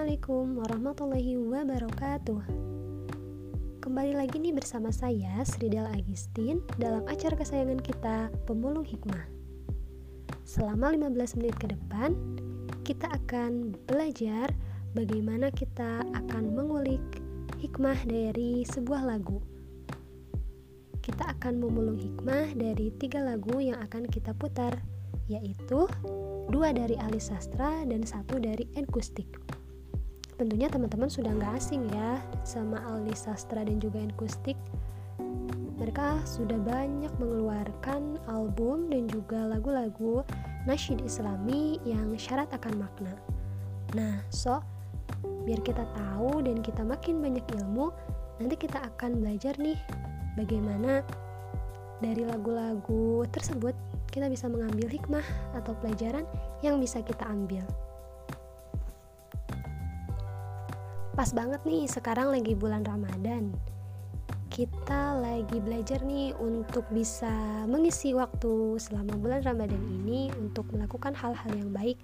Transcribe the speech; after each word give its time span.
Assalamualaikum 0.00 0.64
warahmatullahi 0.64 1.36
wabarakatuh. 1.36 2.40
Kembali 3.84 4.16
lagi 4.16 4.40
nih 4.40 4.56
bersama 4.56 4.88
saya 4.88 5.44
Sridal 5.44 5.92
Agustin 5.92 6.64
dalam 6.80 7.04
acara 7.04 7.36
kesayangan 7.36 7.84
kita 7.84 8.32
Pemulung 8.48 8.88
Hikmah. 8.88 9.28
Selama 10.48 10.96
15 10.96 11.36
menit 11.36 11.52
ke 11.60 11.68
depan 11.68 12.16
kita 12.80 13.12
akan 13.12 13.76
belajar 13.84 14.48
bagaimana 14.96 15.52
kita 15.52 16.00
akan 16.16 16.48
mengulik 16.48 17.04
hikmah 17.60 18.00
dari 18.08 18.64
sebuah 18.64 19.04
lagu. 19.04 19.44
Kita 21.04 21.28
akan 21.36 21.60
memulung 21.60 22.00
hikmah 22.00 22.56
dari 22.56 22.88
tiga 22.96 23.20
lagu 23.20 23.60
yang 23.60 23.76
akan 23.84 24.08
kita 24.08 24.32
putar 24.32 24.80
yaitu 25.28 25.84
dua 26.48 26.72
dari 26.72 26.96
ahli 26.96 27.20
sastra 27.20 27.84
dan 27.84 28.00
satu 28.08 28.40
dari 28.40 28.64
enkustik. 28.80 29.59
Tentunya 30.40 30.72
teman-teman 30.72 31.12
sudah 31.12 31.36
nggak 31.36 31.52
asing 31.60 31.84
ya 31.92 32.16
sama 32.48 32.80
ahli 32.88 33.12
sastra 33.12 33.60
dan 33.60 33.76
juga 33.76 34.00
enkustik. 34.00 34.56
Mereka 35.76 36.24
sudah 36.24 36.56
banyak 36.56 37.12
mengeluarkan 37.20 38.16
album 38.24 38.88
dan 38.88 39.04
juga 39.04 39.36
lagu-lagu 39.44 40.24
nasyid 40.64 41.04
islami 41.04 41.76
yang 41.84 42.16
syarat 42.16 42.48
akan 42.56 42.88
makna. 42.88 43.12
Nah, 43.92 44.24
so 44.32 44.64
biar 45.44 45.60
kita 45.60 45.84
tahu 45.92 46.40
dan 46.40 46.64
kita 46.64 46.88
makin 46.88 47.20
banyak 47.20 47.44
ilmu, 47.60 47.92
nanti 48.40 48.56
kita 48.56 48.80
akan 48.80 49.20
belajar 49.20 49.52
nih 49.60 49.76
bagaimana 50.40 51.04
dari 52.00 52.24
lagu-lagu 52.24 53.28
tersebut 53.28 53.76
kita 54.08 54.32
bisa 54.32 54.48
mengambil 54.48 54.88
hikmah 54.88 55.26
atau 55.52 55.76
pelajaran 55.84 56.24
yang 56.64 56.80
bisa 56.80 57.04
kita 57.04 57.28
ambil. 57.28 57.60
Pas 61.20 61.36
banget 61.36 61.60
nih, 61.68 61.84
sekarang 61.84 62.32
lagi 62.32 62.56
bulan 62.56 62.80
Ramadan. 62.80 63.52
Kita 64.48 65.20
lagi 65.20 65.60
belajar 65.60 66.00
nih 66.00 66.32
untuk 66.40 66.88
bisa 66.88 67.28
mengisi 67.68 68.16
waktu 68.16 68.80
selama 68.80 69.20
bulan 69.20 69.44
Ramadan 69.44 69.84
ini 70.00 70.32
untuk 70.40 70.72
melakukan 70.72 71.12
hal-hal 71.12 71.52
yang 71.52 71.76
baik, 71.76 72.00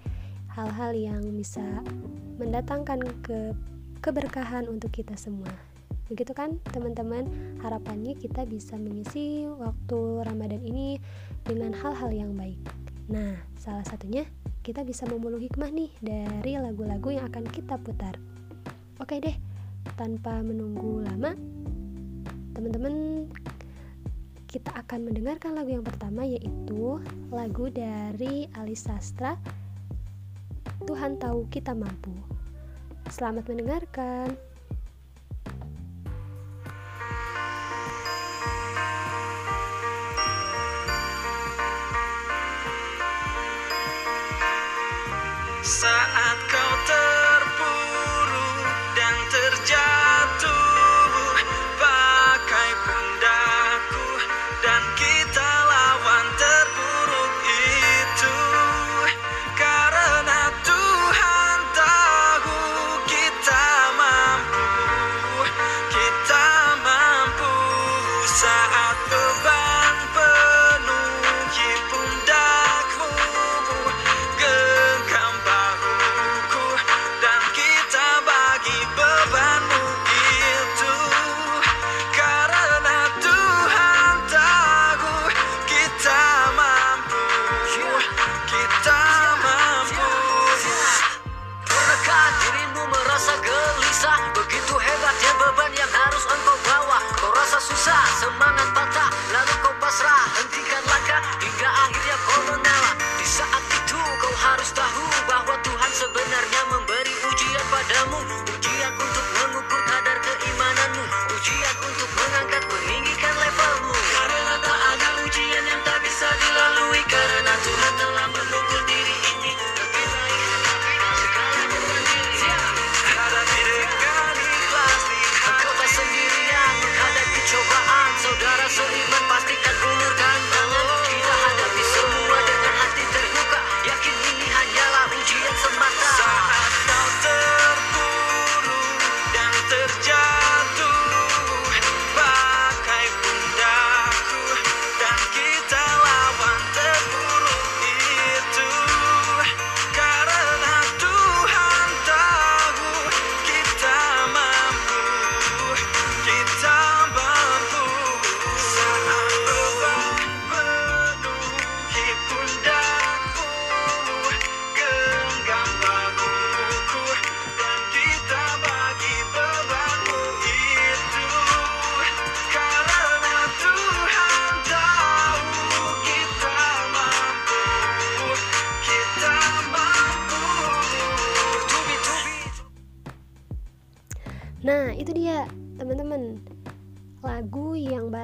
hal-hal 0.53 0.93
yang 0.93 1.25
bisa 1.33 1.65
mendatangkan 2.37 3.01
ke 3.25 3.57
keberkahan 4.05 4.69
untuk 4.69 4.93
kita 4.93 5.17
semua. 5.17 5.49
Begitu 6.13 6.37
kan 6.37 6.61
teman-teman? 6.69 7.25
Harapannya 7.65 8.13
kita 8.21 8.45
bisa 8.45 8.77
mengisi 8.77 9.49
waktu 9.49 10.29
Ramadan 10.29 10.61
ini 10.61 11.01
dengan 11.41 11.73
hal-hal 11.73 12.13
yang 12.13 12.37
baik. 12.37 12.61
Nah, 13.09 13.33
salah 13.57 13.81
satunya 13.81 14.29
kita 14.61 14.85
bisa 14.85 15.09
memulung 15.09 15.41
hikmah 15.41 15.73
nih 15.73 15.89
dari 16.05 16.53
lagu-lagu 16.61 17.17
yang 17.17 17.25
akan 17.33 17.49
kita 17.49 17.81
putar. 17.81 18.36
Oke 18.97 19.21
deh, 19.21 19.37
tanpa 19.93 20.41
menunggu 20.41 21.05
lama, 21.05 21.37
teman-teman 22.57 23.25
kita 24.47 24.73
akan 24.73 25.11
mendengarkan 25.11 25.53
lagu 25.53 25.75
yang 25.75 25.85
pertama 25.85 26.25
yaitu 26.25 26.97
lagu 27.29 27.69
dari 27.69 28.47
Ali 28.55 28.73
Sastra 28.73 29.37
Tuhan 30.87 31.19
tahu 31.19 31.51
kita 31.51 31.75
mampu. 31.75 32.15
Selamat 33.11 33.43
mendengarkan. 33.51 34.46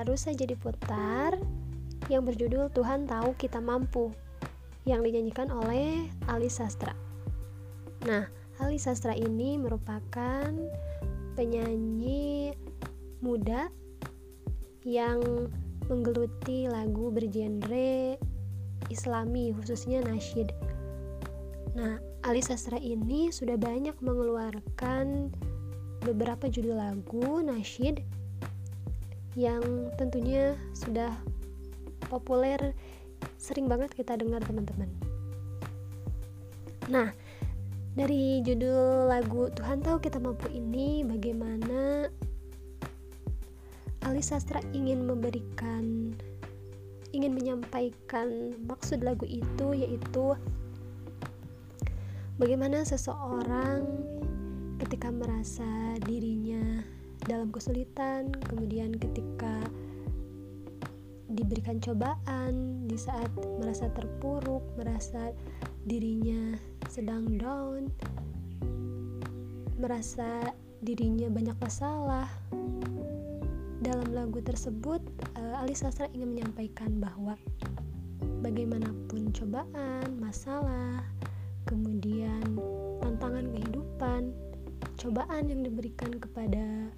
Baru 0.03 0.19
saja 0.19 0.43
diputar 0.43 1.39
yang 2.11 2.27
berjudul 2.27 2.67
Tuhan 2.75 3.07
Tahu 3.07 3.39
Kita 3.39 3.63
Mampu 3.63 4.11
yang 4.83 4.99
dinyanyikan 4.99 5.47
oleh 5.47 6.11
Ali 6.27 6.51
Sastra. 6.51 6.91
Nah, 8.03 8.27
Ali 8.59 8.75
Sastra 8.75 9.15
ini 9.15 9.55
merupakan 9.55 10.51
penyanyi 11.39 12.51
muda 13.23 13.71
yang 14.83 15.23
menggeluti 15.87 16.67
lagu 16.67 17.07
bergenre 17.07 18.19
Islami 18.91 19.55
khususnya 19.55 20.03
nasyid. 20.03 20.51
Nah, 21.79 22.03
Ali 22.27 22.43
Sastra 22.43 22.75
ini 22.75 23.31
sudah 23.31 23.55
banyak 23.55 23.95
mengeluarkan 24.03 25.31
beberapa 26.03 26.51
judul 26.51 26.75
lagu 26.75 27.39
nasyid 27.39 28.03
yang 29.33 29.89
tentunya 29.97 30.53
sudah 30.77 31.09
populer 32.05 32.73
sering 33.41 33.65
banget 33.65 33.89
kita 33.93 34.13
dengar 34.19 34.43
teman-teman. 34.45 34.89
Nah, 36.91 37.09
dari 37.93 38.41
judul 38.41 39.09
lagu 39.09 39.49
Tuhan 39.53 39.81
tahu 39.81 40.01
kita 40.01 40.17
mampu 40.17 40.49
ini 40.49 41.05
bagaimana 41.05 42.09
Ali 44.03 44.19
Sastra 44.19 44.59
ingin 44.75 45.07
memberikan 45.07 46.11
ingin 47.13 47.31
menyampaikan 47.37 48.57
maksud 48.65 49.05
lagu 49.05 49.23
itu 49.29 49.77
yaitu 49.77 50.33
bagaimana 52.41 52.81
seseorang 52.83 53.85
ketika 54.81 55.13
merasa 55.13 55.95
dirinya 56.03 56.81
dalam 57.27 57.49
kesulitan 57.51 58.31
kemudian 58.51 58.95
ketika 58.99 59.63
diberikan 61.33 61.81
cobaan 61.81 62.85
di 62.85 62.99
saat 62.99 63.31
merasa 63.57 63.89
terpuruk 63.95 64.61
merasa 64.77 65.33
dirinya 65.87 66.53
sedang 66.91 67.39
down 67.39 67.89
merasa 69.81 70.53
dirinya 70.83 71.31
banyak 71.31 71.57
masalah 71.57 72.27
dalam 73.83 74.15
lagu 74.15 74.39
tersebut 74.39 75.03
uh, 75.35 75.59
Ali 75.59 75.75
Sastra 75.75 76.07
ingin 76.15 76.39
menyampaikan 76.39 77.03
bahwa 77.03 77.35
bagaimanapun 78.39 79.31
cobaan, 79.35 80.07
masalah, 80.19 81.03
kemudian 81.67 82.43
tantangan 83.03 83.51
kehidupan, 83.51 84.31
cobaan 84.95 85.51
yang 85.51 85.67
diberikan 85.67 86.15
kepada 86.15 86.91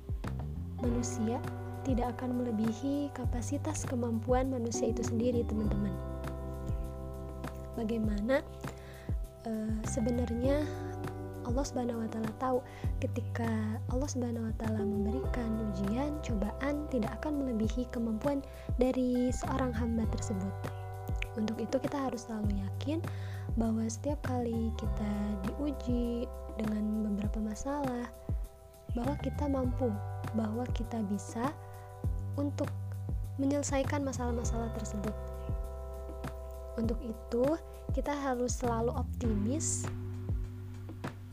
manusia 0.81 1.39
tidak 1.85 2.17
akan 2.17 2.41
melebihi 2.41 3.13
kapasitas 3.13 3.85
kemampuan 3.85 4.49
manusia 4.49 4.89
itu 4.89 5.05
sendiri, 5.05 5.45
teman-teman. 5.45 5.93
Bagaimana 7.77 8.41
uh, 9.45 9.77
sebenarnya 9.85 10.65
Allah 11.45 11.61
Subhanahu 11.61 12.01
wa 12.01 12.09
taala 12.09 12.31
tahu 12.41 12.57
ketika 12.97 13.45
Allah 13.93 14.09
Subhanahu 14.09 14.49
wa 14.49 14.55
taala 14.57 14.81
memberikan 14.81 15.49
ujian, 15.71 16.17
cobaan 16.25 16.89
tidak 16.89 17.13
akan 17.21 17.45
melebihi 17.45 17.85
kemampuan 17.93 18.41
dari 18.81 19.29
seorang 19.29 19.69
hamba 19.69 20.09
tersebut. 20.09 20.53
Untuk 21.37 21.61
itu 21.61 21.77
kita 21.77 22.09
harus 22.09 22.25
selalu 22.25 22.57
yakin 22.65 22.99
bahwa 23.61 23.85
setiap 23.85 24.17
kali 24.25 24.73
kita 24.81 25.11
diuji 25.45 26.25
dengan 26.57 27.05
beberapa 27.05 27.37
masalah 27.43 28.09
bahwa 28.95 29.13
kita 29.19 29.45
mampu, 29.51 29.91
bahwa 30.35 30.67
kita 30.75 31.01
bisa 31.07 31.49
untuk 32.35 32.67
menyelesaikan 33.39 34.03
masalah-masalah 34.03 34.71
tersebut. 34.75 35.15
Untuk 36.75 36.99
itu, 37.03 37.55
kita 37.95 38.11
harus 38.11 38.59
selalu 38.59 38.91
optimis 38.91 39.87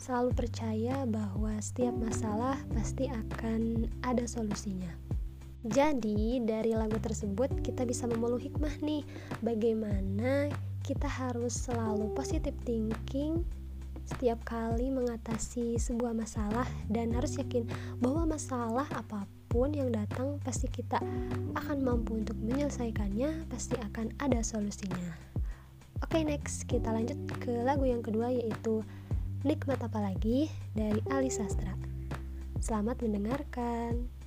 selalu 0.03 0.35
percaya 0.35 1.07
bahwa 1.07 1.55
setiap 1.63 1.95
masalah 1.95 2.59
pasti 2.75 3.07
akan 3.07 3.87
ada 4.03 4.27
solusinya. 4.27 4.91
Jadi, 5.63 6.43
dari 6.43 6.75
lagu 6.75 6.99
tersebut 6.99 7.63
kita 7.63 7.87
bisa 7.87 8.11
memeluk 8.11 8.43
hikmah 8.43 8.83
nih, 8.83 9.07
bagaimana 9.47 10.51
kita 10.83 11.07
harus 11.07 11.55
selalu 11.55 12.11
positive 12.19 12.59
thinking 12.67 13.47
setiap 14.07 14.43
kali 14.47 14.91
mengatasi 14.91 15.79
sebuah 15.79 16.15
masalah 16.15 16.67
dan 16.91 17.15
harus 17.15 17.39
yakin 17.39 17.67
bahwa 18.03 18.37
masalah 18.37 18.87
apa 18.95 19.27
pun 19.53 19.75
yang 19.77 19.93
datang 19.93 20.41
pasti 20.41 20.71
kita 20.71 20.97
akan 21.59 21.79
mampu 21.85 22.17
untuk 22.17 22.39
menyelesaikannya, 22.41 23.47
pasti 23.53 23.77
akan 23.79 24.17
ada 24.23 24.41
solusinya. 24.41 25.13
Oke, 26.03 26.19
okay, 26.19 26.23
next 26.25 26.67
kita 26.67 26.89
lanjut 26.91 27.19
ke 27.39 27.63
lagu 27.63 27.87
yang 27.87 28.03
kedua 28.03 28.33
yaitu 28.33 28.81
Nikmat 29.43 29.83
apa 29.83 29.99
lagi 29.99 30.47
dari 30.71 31.03
Ali 31.11 31.27
Sastra. 31.27 31.75
Selamat 32.63 33.03
mendengarkan. 33.03 34.22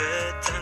Rumput 0.00 0.59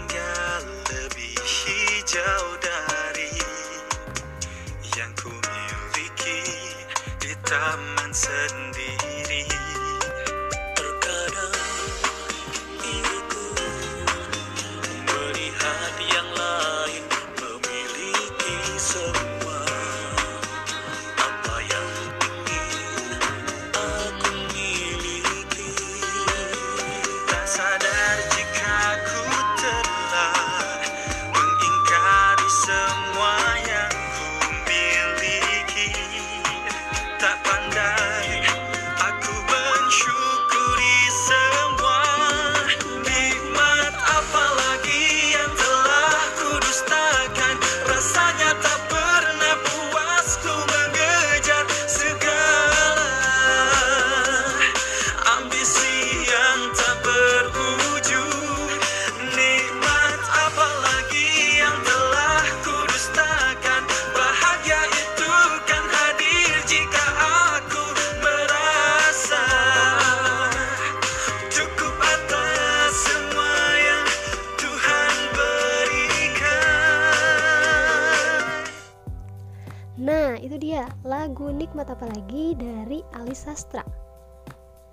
Nikmat 81.59 81.91
apa 81.91 82.07
lagi 82.07 82.55
dari 82.55 83.03
Ali 83.19 83.35
Sastra. 83.35 83.83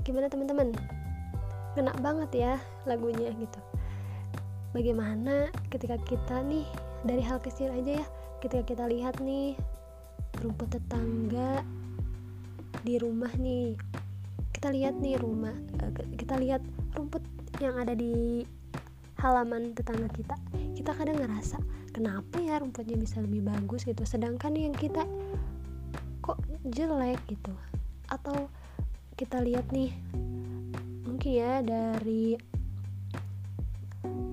Gimana 0.02 0.26
teman-teman? 0.26 0.74
Ngena 1.78 1.94
banget 2.02 2.32
ya 2.34 2.54
lagunya 2.90 3.30
gitu. 3.38 3.62
Bagaimana 4.74 5.54
ketika 5.70 6.02
kita 6.02 6.42
nih 6.42 6.66
dari 7.06 7.22
hal 7.22 7.38
kecil 7.38 7.70
aja 7.70 8.02
ya, 8.02 8.06
ketika 8.42 8.66
kita 8.66 8.90
lihat 8.90 9.22
nih 9.22 9.54
rumput 10.42 10.74
tetangga 10.74 11.62
di 12.82 12.98
rumah 12.98 13.30
nih. 13.38 13.78
Kita 14.50 14.74
lihat 14.74 14.98
nih 14.98 15.22
rumah, 15.22 15.54
eh, 15.86 16.18
kita 16.18 16.42
lihat 16.42 16.66
rumput 16.98 17.22
yang 17.62 17.78
ada 17.78 17.94
di 17.94 18.42
halaman 19.22 19.74
tetangga 19.78 20.10
kita 20.12 20.36
kita 20.76 20.92
kadang 20.92 21.18
ngerasa 21.18 21.58
kenapa 21.96 22.38
ya 22.44 22.60
rumputnya 22.60 23.00
bisa 23.00 23.24
lebih 23.24 23.48
bagus 23.48 23.88
gitu 23.88 24.04
sedangkan 24.04 24.54
yang 24.54 24.76
kita 24.76 25.08
jelek 26.66 27.22
gitu. 27.30 27.54
Atau 28.10 28.50
kita 29.16 29.40
lihat 29.40 29.70
nih 29.72 29.94
mungkin 31.06 31.32
ya 31.32 31.64
dari 31.64 32.36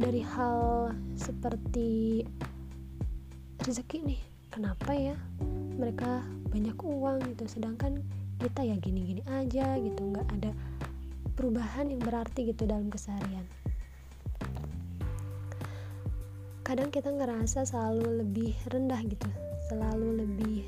dari 0.03 0.23
hal 0.25 0.91
seperti 1.15 2.25
rezeki 3.63 3.99
nih 4.03 4.21
kenapa 4.51 4.91
ya 4.91 5.15
mereka 5.79 6.27
banyak 6.51 6.75
uang 6.83 7.23
gitu 7.31 7.47
sedangkan 7.47 8.03
kita 8.43 8.67
ya 8.67 8.75
gini-gini 8.83 9.23
aja 9.31 9.79
gitu 9.79 10.03
nggak 10.03 10.27
ada 10.43 10.51
perubahan 11.39 11.95
yang 11.95 12.03
berarti 12.03 12.51
gitu 12.51 12.67
dalam 12.67 12.91
keseharian. 12.91 13.47
Kadang 16.67 16.91
kita 16.91 17.15
ngerasa 17.15 17.63
selalu 17.63 18.27
lebih 18.27 18.53
rendah 18.67 18.99
gitu 19.07 19.31
selalu 19.71 20.27
lebih 20.27 20.67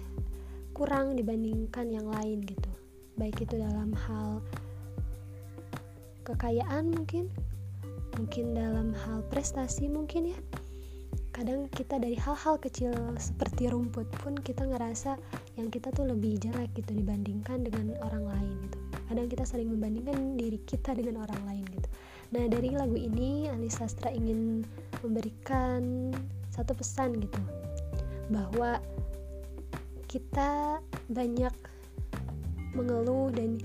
kurang 0.74 1.14
dibandingkan 1.14 1.88
yang 1.94 2.10
lain 2.10 2.42
gitu. 2.42 2.70
Baik 3.14 3.46
itu 3.46 3.54
dalam 3.62 3.94
hal 3.94 4.42
kekayaan 6.26 6.90
mungkin 6.90 7.30
mungkin 8.18 8.58
dalam 8.58 8.90
hal 9.06 9.22
prestasi 9.30 9.86
mungkin 9.86 10.34
ya. 10.34 10.38
Kadang 11.34 11.66
kita 11.70 11.98
dari 11.98 12.14
hal-hal 12.14 12.58
kecil 12.58 12.94
seperti 13.18 13.70
rumput 13.70 14.06
pun 14.22 14.38
kita 14.38 14.66
ngerasa 14.66 15.18
yang 15.58 15.70
kita 15.70 15.90
tuh 15.90 16.06
lebih 16.06 16.38
jelek 16.42 16.70
gitu 16.78 16.94
dibandingkan 16.94 17.62
dengan 17.62 17.94
orang 18.02 18.26
lain 18.26 18.54
gitu. 18.66 18.78
Kadang 19.10 19.26
kita 19.30 19.42
sering 19.46 19.70
membandingkan 19.70 20.38
diri 20.38 20.58
kita 20.62 20.94
dengan 20.94 21.22
orang 21.26 21.42
lain 21.46 21.64
gitu. 21.70 21.88
Nah 22.34 22.50
dari 22.50 22.74
lagu 22.74 22.98
ini 22.98 23.46
Ali 23.50 23.70
Sastra 23.70 24.10
ingin 24.10 24.66
memberikan 25.02 26.10
satu 26.54 26.74
pesan 26.74 27.18
gitu 27.18 27.42
bahwa 28.30 28.78
kita 30.14 30.78
banyak 31.10 31.50
mengeluh 32.78 33.34
dan 33.34 33.58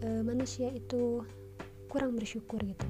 e, 0.00 0.24
manusia 0.24 0.72
itu 0.72 1.20
kurang 1.92 2.16
bersyukur 2.16 2.56
gitu. 2.64 2.88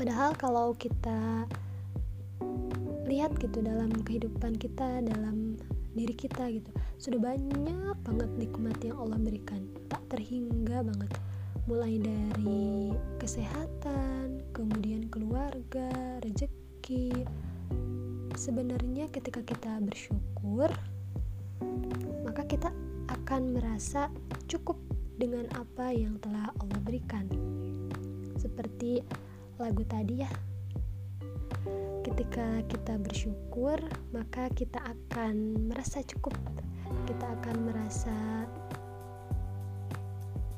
Padahal 0.00 0.32
kalau 0.40 0.72
kita 0.72 1.44
lihat 3.04 3.36
gitu 3.44 3.60
dalam 3.60 3.92
kehidupan 4.08 4.56
kita 4.56 5.04
dalam 5.04 5.60
diri 5.92 6.16
kita 6.16 6.48
gitu 6.48 6.72
sudah 6.96 7.20
banyak 7.20 7.96
banget 8.08 8.30
nikmat 8.40 8.80
yang 8.80 8.96
Allah 8.96 9.20
berikan. 9.20 9.68
Tak 9.92 10.00
terhingga 10.08 10.80
banget. 10.80 11.12
Mulai 11.68 12.00
dari 12.00 12.96
kesehatan 13.20 14.40
kemudian 14.56 15.12
keluarga 15.12 15.92
rezeki. 16.24 17.12
Sebenarnya 18.32 19.12
ketika 19.12 19.44
kita 19.44 19.76
bersyukur 19.84 20.72
maka 22.42 22.58
kita 22.58 22.74
akan 23.06 23.54
merasa 23.54 24.10
cukup 24.50 24.74
dengan 25.14 25.46
apa 25.54 25.94
yang 25.94 26.18
telah 26.18 26.50
Allah 26.58 26.80
berikan. 26.82 27.30
Seperti 28.34 28.98
lagu 29.62 29.86
tadi 29.86 30.26
ya. 30.26 30.30
Ketika 32.02 32.66
kita 32.66 32.98
bersyukur 32.98 33.78
maka 34.10 34.50
kita 34.58 34.82
akan 34.82 35.70
merasa 35.70 36.02
cukup. 36.02 36.34
Kita 37.06 37.30
akan 37.30 37.56
merasa 37.62 38.16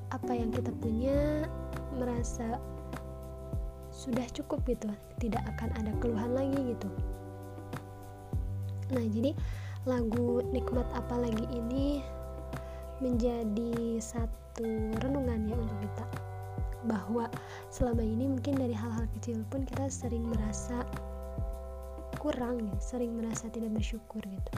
apa 0.09 0.33
yang 0.33 0.49
kita 0.57 0.73
punya 0.81 1.45
merasa 2.00 2.64
sudah 3.93 4.25
cukup 4.33 4.64
gitu. 4.64 4.88
Tidak 5.21 5.45
akan 5.53 5.69
ada 5.85 5.93
keluhan 6.00 6.33
lagi 6.33 6.64
gitu. 6.64 6.88
Nah 8.88 9.05
jadi 9.12 9.37
lagu 9.85 10.41
nikmat 10.49 10.88
apa 10.97 11.21
lagi 11.21 11.45
ini 11.53 12.00
menjadi 13.05 14.00
satu 14.00 14.64
renungan 15.05 15.45
ya 15.45 15.57
untuk 15.61 15.79
kita 15.85 16.07
bahwa 16.88 17.29
selama 17.69 18.05
ini 18.05 18.29
mungkin 18.29 18.61
dari 18.61 18.73
hal-hal 18.76 19.09
kecil 19.21 19.41
pun 19.49 19.64
kita 19.64 19.88
sering 19.88 20.25
merasa 20.29 20.85
kurang 22.21 22.64
ya, 22.64 22.75
sering 22.81 23.12
merasa 23.21 23.53
tidak 23.53 23.73
bersyukur 23.76 24.21
gitu. 24.25 24.53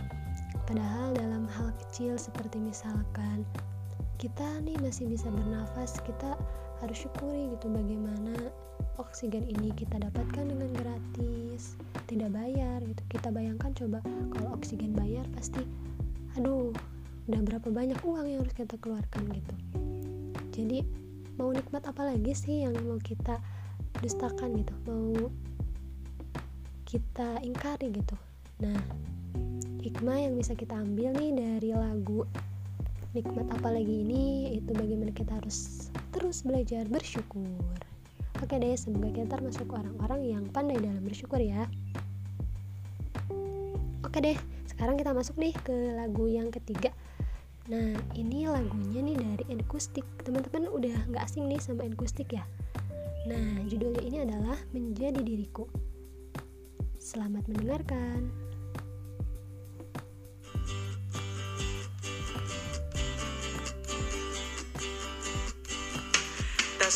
Padahal 0.67 1.15
dalam 1.15 1.51
hal 1.51 1.75
kecil 1.87 2.15
seperti 2.15 2.63
misalkan 2.63 3.43
kita 4.23 4.47
nih 4.63 4.79
masih 4.83 5.11
bisa 5.11 5.27
bernafas, 5.31 5.99
kita 6.07 6.39
harus 6.83 6.99
syukuri 7.03 7.51
gitu 7.55 7.67
bagaimana 7.71 8.35
oksigen 8.97 9.45
ini 9.47 9.73
kita 9.77 10.01
dapatkan 10.01 10.45
dengan 10.49 10.71
gratis, 10.77 11.77
tidak 12.09 12.33
bayar 12.33 12.81
gitu. 12.85 13.03
Kita 13.13 13.29
bayangkan 13.33 13.73
coba 13.77 13.99
kalau 14.33 14.57
oksigen 14.57 14.97
bayar 14.97 15.25
pasti 15.37 15.63
aduh, 16.37 16.73
udah 17.29 17.41
berapa 17.47 17.69
banyak 17.73 17.97
uang 18.05 18.27
yang 18.29 18.41
harus 18.45 18.57
kita 18.57 18.77
keluarkan 18.81 19.25
gitu. 19.33 19.55
Jadi 20.53 20.85
mau 21.37 21.53
nikmat 21.53 21.85
apa 21.85 22.13
lagi 22.13 22.33
sih 22.33 22.65
yang 22.65 22.77
mau 22.85 23.01
kita 23.01 23.41
dustakan 24.01 24.61
gitu? 24.61 24.75
Mau 24.89 25.33
kita 26.87 27.43
ingkari 27.43 27.91
gitu 27.91 28.15
nah 28.63 28.79
hikmah 29.83 30.23
yang 30.23 30.39
bisa 30.39 30.55
kita 30.55 30.79
ambil 30.79 31.11
nih 31.19 31.35
dari 31.35 31.71
lagu 31.75 32.23
nikmat 33.11 33.45
apa 33.53 33.75
lagi 33.75 34.07
ini 34.07 34.55
itu 34.55 34.71
bagaimana 34.71 35.11
kita 35.11 35.35
harus 35.35 35.91
terus 36.15 36.47
belajar 36.47 36.87
bersyukur 36.87 37.75
oke 38.41 38.55
deh 38.57 38.77
semoga 38.77 39.09
kita 39.13 39.29
termasuk 39.37 39.69
orang-orang 39.73 40.21
yang 40.25 40.45
pandai 40.53 40.77
dalam 40.77 41.01
bersyukur 41.05 41.41
ya 41.41 41.65
oke 44.05 44.19
deh 44.21 44.37
sekarang 44.69 45.01
kita 45.01 45.17
masuk 45.17 45.41
nih 45.41 45.57
ke 45.65 45.75
lagu 45.97 46.29
yang 46.29 46.53
ketiga 46.53 46.93
Nah, 47.67 47.99
ini 48.15 48.47
lagunya 48.47 49.03
nih 49.03 49.19
dari 49.19 49.45
Enkustik. 49.51 50.07
Teman-teman 50.23 50.71
udah 50.71 51.11
nggak 51.11 51.27
asing 51.27 51.51
nih 51.51 51.59
sama 51.59 51.83
Enkustik 51.83 52.31
ya? 52.31 52.47
Nah, 53.27 53.59
judulnya 53.67 54.03
ini 54.07 54.23
adalah 54.23 54.55
Menjadi 54.71 55.19
Diriku. 55.19 55.67
Selamat 56.95 57.51
mendengarkan. 57.51 58.46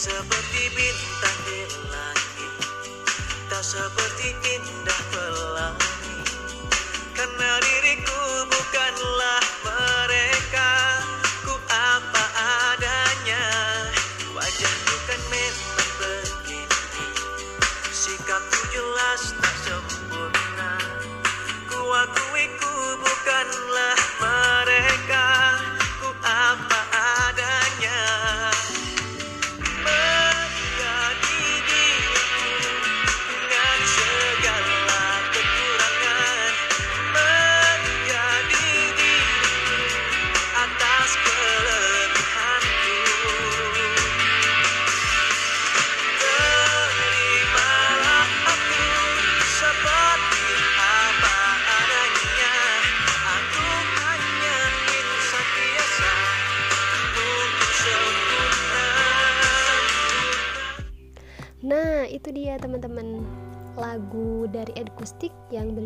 Seperti 0.01 0.73
bintang 0.73 1.39
di 1.45 1.61
langit. 1.93 2.53
Tak 3.53 3.61
seperti 3.61 4.33
indah 4.49 5.03
pelangi. 5.13 6.17
Karena 7.13 7.51
diriku 7.61 8.49
bukanlah 8.49 9.60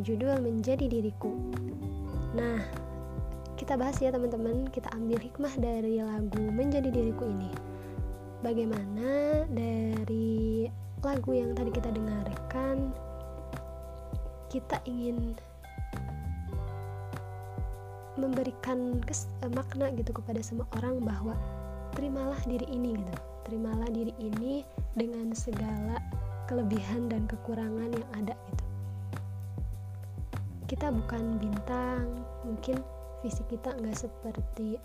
berjudul 0.04 0.37
Menjadi 0.44 0.84
Diriku. 0.84 1.32
Nah, 2.37 2.61
kita 3.56 3.73
bahas 3.73 3.96
ya 4.04 4.12
teman-teman, 4.12 4.68
kita 4.68 4.92
ambil 4.92 5.16
hikmah 5.16 5.56
dari 5.56 6.04
lagu 6.04 6.44
Menjadi 6.52 6.92
Diriku 6.92 7.25
ini. 7.25 7.49
Bagaimana 8.44 9.49
dari 9.49 10.68
lagu 11.00 11.32
yang 11.32 11.56
tadi 11.56 11.73
kita 11.73 11.88
dengarkan 11.88 12.92
kita 14.52 14.76
ingin 14.84 15.40
memberikan 18.20 19.00
eh, 19.08 19.52
makna 19.56 19.88
gitu 19.96 20.12
kepada 20.12 20.44
semua 20.44 20.68
orang 20.76 21.00
bahwa 21.00 21.32
terimalah 21.96 22.37
diri 22.44 22.68
ini 22.68 23.00
gitu 23.00 23.14
terimalah 23.49 23.88
diri 23.88 24.12
ini 24.20 24.68
dengan 24.92 25.32
segala 25.32 25.96
kelebihan 26.44 27.08
dan 27.08 27.25
kekurangan 27.25 27.88
yang 27.88 28.08
ada 28.20 28.37
gitu 28.52 28.63
kita 30.64 30.88
bukan 30.88 31.37
bintang 31.37 32.25
mungkin 32.44 32.80
fisik 33.21 33.49
kita 33.52 33.73
nggak 33.76 33.97
seperti 33.97 34.76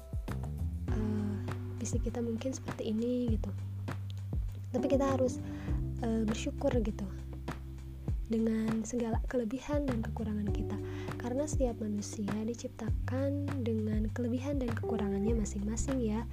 eh, 0.91 1.37
fisik 1.79 2.07
kita 2.07 2.19
mungkin 2.23 2.51
seperti 2.55 2.91
ini 2.91 3.35
gitu. 3.35 3.51
Tapi 4.71 4.85
kita 4.87 5.05
harus 5.15 5.39
eh, 6.03 6.23
bersyukur 6.23 6.71
gitu 6.79 7.07
dengan 8.29 8.85
segala 8.85 9.17
kelebihan 9.25 9.89
dan 9.89 10.05
kekurangan 10.05 10.47
kita. 10.53 10.77
Karena 11.19 11.43
setiap 11.49 11.81
manusia 11.81 12.31
diciptakan 12.45 13.49
dengan 13.65 14.07
kelebihan 14.13 14.61
dan 14.61 14.71
kekurangannya 14.71 15.35
masing-masing 15.35 15.99
ya. 15.99 16.23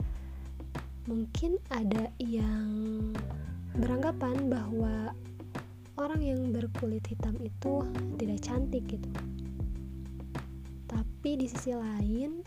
Mungkin 1.11 1.59
ada 1.71 2.11
yang 2.19 2.71
beranggapan 3.79 4.51
bahwa 4.51 5.15
orang 5.97 6.21
yang 6.21 6.41
berkulit 6.53 7.03
hitam 7.09 7.35
itu 7.41 7.83
tidak 8.21 8.39
cantik 8.45 8.85
gitu 8.85 9.09
tapi 11.27 11.43
di 11.43 11.51
sisi 11.51 11.75
lain 11.75 12.39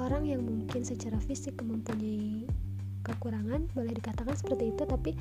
orang 0.00 0.24
yang 0.24 0.40
mungkin 0.40 0.88
secara 0.88 1.20
fisik 1.20 1.60
mempunyai 1.60 2.48
kekurangan 3.04 3.68
boleh 3.76 3.92
dikatakan 3.92 4.32
seperti 4.32 4.72
itu 4.72 4.88
tapi 4.88 5.12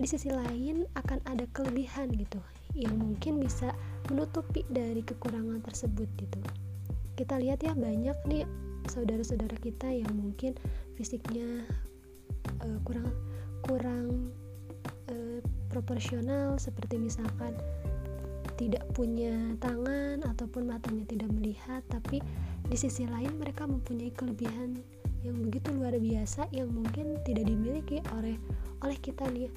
di 0.00 0.08
sisi 0.08 0.32
lain 0.32 0.88
akan 0.96 1.20
ada 1.28 1.44
kelebihan 1.52 2.08
gitu 2.16 2.40
yang 2.72 2.96
mungkin 2.96 3.44
bisa 3.44 3.76
menutupi 4.08 4.64
dari 4.72 5.04
kekurangan 5.04 5.60
tersebut 5.68 6.08
gitu. 6.16 6.40
Kita 7.12 7.36
lihat 7.36 7.60
ya 7.60 7.76
banyak 7.76 8.16
nih 8.24 8.48
saudara-saudara 8.88 9.60
kita 9.60 9.92
yang 9.92 10.16
mungkin 10.16 10.56
fisiknya 10.96 11.68
uh, 12.64 12.80
kurang 12.88 13.12
kurang 13.68 14.32
uh, 15.12 15.44
proporsional 15.68 16.56
seperti 16.56 16.96
misalkan 16.96 17.52
tidak 18.56 18.84
punya 18.96 19.56
tangan 19.60 20.24
ataupun 20.24 20.68
matanya 20.68 21.04
tidak 21.04 21.28
melihat 21.32 21.84
tapi 21.92 22.24
di 22.66 22.76
sisi 22.76 23.04
lain 23.06 23.36
mereka 23.38 23.68
mempunyai 23.68 24.10
kelebihan 24.16 24.80
yang 25.22 25.36
begitu 25.44 25.70
luar 25.76 25.94
biasa 25.96 26.48
yang 26.50 26.72
mungkin 26.72 27.20
tidak 27.22 27.46
dimiliki 27.46 28.00
oleh 28.16 28.36
oleh 28.82 28.98
kita 29.00 29.28
nih 29.30 29.52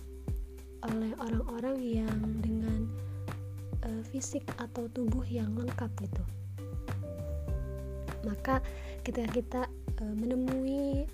oleh 0.87 1.11
orang-orang 1.19 1.77
yang 1.83 2.19
dengan 2.39 2.87
uh, 3.83 4.01
fisik 4.11 4.43
atau 4.57 4.87
tubuh 4.95 5.23
yang 5.27 5.51
lengkap 5.55 5.91
gitu. 5.99 6.23
Maka 8.23 8.63
ketika 9.03 9.27
kita 9.31 9.61
uh, 9.99 10.15
menemui 10.15 11.07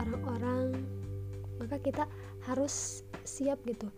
orang-orang 0.00 0.72
uh, 0.72 1.58
maka 1.60 1.76
kita 1.80 2.04
harus 2.44 3.06
siap 3.24 3.60
gitu 3.64 3.88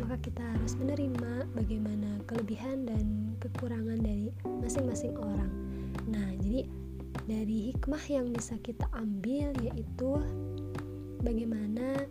maka 0.00 0.16
kita 0.20 0.42
harus 0.44 0.76
menerima 0.76 1.48
bagaimana 1.56 2.20
kelebihan 2.28 2.84
dan 2.84 3.32
kekurangan 3.40 3.98
dari 4.00 4.32
masing-masing 4.44 5.16
orang. 5.16 5.52
Nah 6.08 6.36
jadi 6.44 6.68
dari 7.26 7.72
hikmah 7.72 8.04
yang 8.06 8.30
bisa 8.30 8.60
kita 8.60 8.86
ambil 8.94 9.50
yaitu 9.64 10.10
bagaimana 11.24 12.06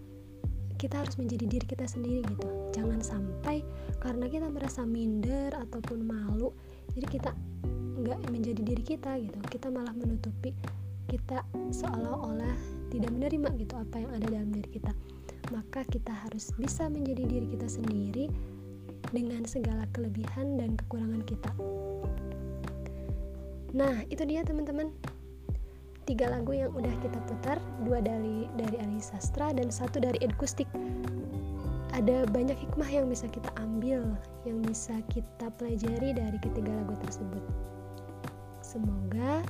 kita 0.76 1.02
harus 1.02 1.16
menjadi 1.16 1.46
diri 1.48 1.66
kita 1.66 1.86
sendiri 1.88 2.26
gitu. 2.26 2.48
Jangan 2.76 3.00
sampai 3.00 3.64
karena 4.04 4.28
kita 4.28 4.50
merasa 4.50 4.84
minder 4.84 5.54
ataupun 5.56 6.04
malu 6.04 6.52
jadi 6.98 7.08
kita 7.08 7.32
nggak 7.96 8.20
menjadi 8.28 8.62
diri 8.62 8.84
kita 8.84 9.16
gitu. 9.22 9.38
Kita 9.48 9.72
malah 9.72 9.94
menutupi 9.96 10.52
kita 11.06 11.46
seolah-olah 11.70 12.58
tidak 12.90 13.14
menerima 13.14 13.50
gitu 13.62 13.74
apa 13.78 13.96
yang 14.02 14.12
ada 14.18 14.26
dalam 14.26 14.50
diri 14.50 14.70
kita 14.74 14.92
maka 15.76 15.92
kita 15.92 16.16
harus 16.16 16.56
bisa 16.56 16.88
menjadi 16.88 17.28
diri 17.28 17.52
kita 17.52 17.68
sendiri 17.68 18.32
dengan 19.12 19.44
segala 19.44 19.84
kelebihan 19.92 20.56
dan 20.56 20.80
kekurangan 20.80 21.20
kita 21.28 21.52
Nah, 23.76 24.08
itu 24.08 24.24
dia 24.24 24.40
teman-teman. 24.48 24.88
Tiga 26.08 26.32
lagu 26.32 26.56
yang 26.56 26.72
udah 26.72 26.96
kita 27.04 27.20
putar, 27.28 27.60
dua 27.84 28.00
dari 28.00 28.48
dari 28.56 28.80
Ali 28.80 29.04
Sastra 29.04 29.52
dan 29.52 29.68
satu 29.68 30.00
dari 30.00 30.16
Ed 30.24 30.32
Kustik. 30.40 30.72
Ada 31.92 32.24
banyak 32.32 32.56
hikmah 32.56 32.88
yang 32.88 33.12
bisa 33.12 33.28
kita 33.28 33.52
ambil, 33.60 34.16
yang 34.48 34.64
bisa 34.64 34.96
kita 35.12 35.52
pelajari 35.60 36.16
dari 36.16 36.40
ketiga 36.40 36.72
lagu 36.72 36.96
tersebut. 37.04 37.44
Semoga 38.64 39.44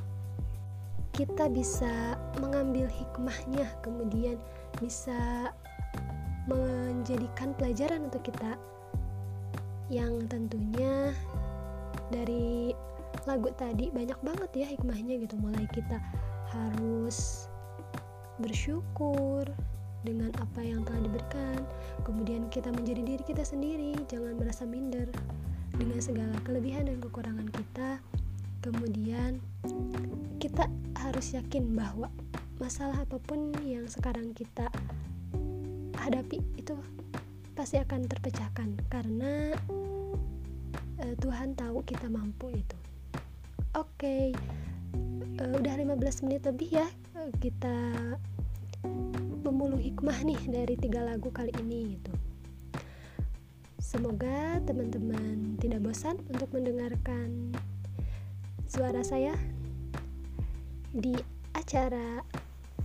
kita 1.13 1.45
bisa 1.45 2.17
mengambil 2.41 2.89
hikmahnya, 2.89 3.69
kemudian 3.85 4.41
bisa 4.81 5.53
menjadikan 6.45 7.53
pelajaran 7.57 8.09
untuk 8.09 8.25
kita. 8.25 8.57
Yang 9.89 10.25
tentunya 10.29 11.13
dari 12.09 12.73
lagu 13.25 13.49
tadi 13.53 13.89
banyak 13.93 14.17
banget 14.21 14.51
ya 14.53 14.67
hikmahnya 14.73 15.21
gitu. 15.21 15.37
Mulai 15.37 15.65
kita 15.73 16.01
harus 16.53 17.49
bersyukur 18.41 19.47
dengan 20.05 20.29
apa 20.37 20.61
yang 20.61 20.85
telah 20.85 21.01
diberikan. 21.01 21.59
Kemudian 22.05 22.49
kita 22.53 22.69
menjadi 22.69 23.01
diri 23.01 23.23
kita 23.25 23.41
sendiri 23.41 23.97
jangan 24.05 24.37
merasa 24.37 24.63
minder 24.65 25.09
dengan 25.75 25.99
segala 25.99 26.35
kelebihan 26.45 26.89
dan 26.89 27.01
kekurangan 27.01 27.49
kita. 27.49 27.89
Kemudian 28.61 29.37
kita 30.41 30.65
harus 30.97 31.33
yakin 31.33 31.77
bahwa 31.77 32.09
masalah 32.57 33.03
apa 33.03 33.19
pun 33.19 33.51
yang 33.61 33.85
sekarang 33.85 34.31
kita 34.31 34.71
hadapi 36.05 36.37
itu 36.61 36.77
pasti 37.57 37.81
akan 37.81 38.05
terpecahkan 38.05 38.77
karena 38.93 39.57
uh, 41.01 41.15
Tuhan 41.17 41.57
tahu 41.57 41.81
kita 41.81 42.05
mampu 42.07 42.53
itu 42.53 42.77
Oke, 43.75 44.31
okay. 44.31 45.35
eh, 45.35 45.51
udah 45.51 45.75
15 45.75 46.23
menit 46.23 46.47
lebih 46.47 46.79
ya 46.79 46.87
uh, 47.19 47.27
kita 47.43 47.91
memulung 49.43 49.83
hikmah 49.83 50.15
nih 50.23 50.39
dari 50.47 50.79
tiga 50.79 51.03
lagu 51.03 51.27
kali 51.27 51.51
ini 51.59 51.99
gitu. 51.99 52.13
Semoga 53.83 54.63
teman-teman 54.63 55.59
tidak 55.59 55.83
bosan 55.83 56.23
untuk 56.31 56.55
mendengarkan 56.55 57.51
suara 58.63 59.03
saya 59.03 59.35
di 60.95 61.19
acara 61.51 62.23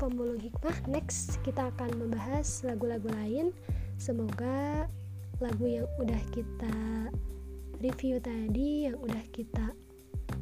pemulung 0.00 0.40
hikmah. 0.40 0.88
Next 0.88 1.36
kita 1.44 1.68
akan 1.76 2.00
membahas 2.00 2.64
lagu-lagu 2.64 3.12
lain. 3.12 3.52
Semoga 4.00 4.88
lagu 5.44 5.68
yang 5.68 5.84
udah 6.00 6.22
kita 6.32 7.12
review 7.84 8.16
tadi, 8.16 8.88
yang 8.88 8.96
udah 8.96 9.20
kita 9.28 9.76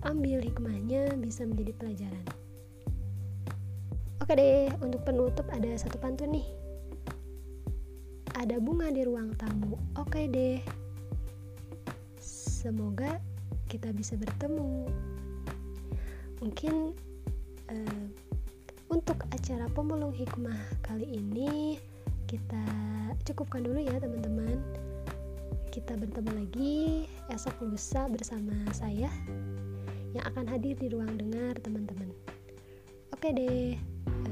ambil 0.07 0.39
hikmahnya 0.39 1.19
bisa 1.19 1.43
menjadi 1.43 1.75
pelajaran. 1.75 2.27
Oke 4.23 4.39
deh, 4.39 4.71
untuk 4.79 5.03
penutup 5.03 5.47
ada 5.51 5.75
satu 5.75 5.99
pantun 5.99 6.39
nih. 6.39 6.47
Ada 8.39 8.63
bunga 8.63 8.95
di 8.95 9.03
ruang 9.03 9.35
tamu. 9.35 9.75
Oke 9.99 10.31
deh. 10.31 10.63
Semoga 12.23 13.19
kita 13.67 13.91
bisa 13.91 14.15
bertemu. 14.15 14.87
Mungkin 16.39 16.95
uh, 17.67 18.28
untuk 18.99 19.23
acara 19.31 19.71
pemulung 19.71 20.11
hikmah 20.11 20.59
kali 20.83 21.07
ini 21.07 21.79
kita 22.27 22.59
cukupkan 23.23 23.63
dulu 23.63 23.79
ya 23.79 23.95
teman-teman. 24.03 24.59
Kita 25.71 25.95
bertemu 25.95 26.31
lagi 26.35 27.07
esok 27.31 27.63
lusa 27.63 28.11
bersama 28.11 28.59
saya 28.75 29.07
yang 30.11 30.25
akan 30.35 30.51
hadir 30.51 30.75
di 30.75 30.91
ruang 30.91 31.15
dengar 31.15 31.55
teman-teman. 31.63 32.11
Oke 33.15 33.31
deh, 33.31 33.79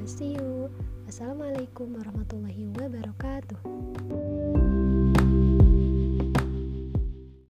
see 0.02 0.34
you. 0.34 0.66
Assalamualaikum 1.06 1.94
warahmatullahi 1.94 2.66
wabarakatuh. 2.74 3.75